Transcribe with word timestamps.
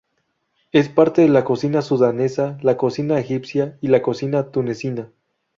Es 0.71 0.89
parte 0.89 1.21
de 1.21 1.27
la 1.29 1.43
cocina 1.43 1.83
sudanesa, 1.83 2.57
la 2.63 2.75
cocina 2.75 3.19
egipcia 3.19 3.77
y 3.81 3.89
la 3.89 4.01
cocina 4.01 4.49
tunecina. 4.49 5.11